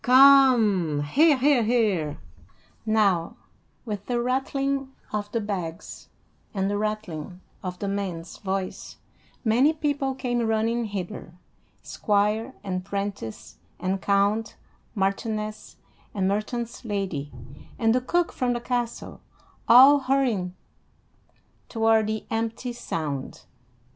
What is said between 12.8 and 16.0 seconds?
'prentice and count, marchioness